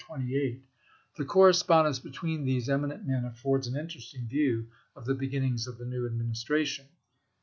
[0.01, 0.61] THE PRESIDENT ELECT
[1.15, 3.33] 261 The correspondence between these eminent men chap.xvi.
[3.39, 6.87] affords an interesting view of the beginnings of the new Administration.